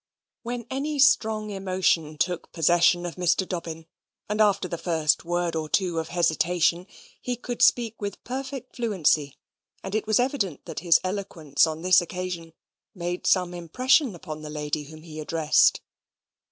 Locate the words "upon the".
14.15-14.49